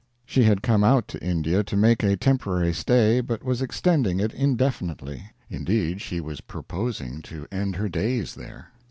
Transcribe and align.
She 0.25 0.41
had 0.45 0.63
come 0.63 0.83
out 0.83 1.07
to 1.09 1.23
India 1.23 1.63
to 1.63 1.77
make 1.77 2.01
a 2.01 2.17
temporary 2.17 2.73
stay, 2.73 3.21
but 3.21 3.43
was 3.43 3.61
extending 3.61 4.19
it 4.19 4.33
indefinitely; 4.33 5.29
indeed, 5.47 6.01
she 6.01 6.19
was 6.19 6.41
purposing 6.41 7.21
to 7.21 7.45
end 7.51 7.75
her 7.75 7.87
days 7.87 8.33
there. 8.33 8.71